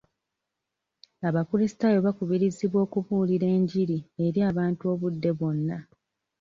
[1.27, 5.77] Abakulisitaayo bakubirizibwa okubuulira engiri eri abantu obudde bwonna.